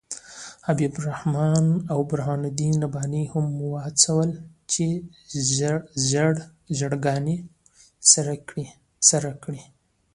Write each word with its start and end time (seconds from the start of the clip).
حبیب 0.67 0.93
الرحمن 0.99 1.65
او 1.91 1.99
برهان 2.09 2.41
الدین 2.47 2.75
رباني 2.85 3.21
یې 3.25 3.37
وهڅول 3.73 4.29
چې 4.71 4.85
ژړاګانې 6.77 7.35
سر 9.21 9.25
کړي. 9.43 9.61